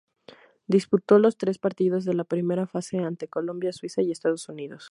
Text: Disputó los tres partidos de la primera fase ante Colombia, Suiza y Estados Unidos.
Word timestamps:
Disputó 0.65 1.19
los 1.19 1.37
tres 1.37 1.59
partidos 1.59 2.05
de 2.05 2.15
la 2.15 2.23
primera 2.23 2.65
fase 2.65 2.97
ante 3.03 3.27
Colombia, 3.27 3.71
Suiza 3.71 4.01
y 4.01 4.09
Estados 4.09 4.49
Unidos. 4.49 4.89